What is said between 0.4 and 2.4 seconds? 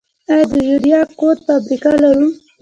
د یوریا کود فابریکه لرو؟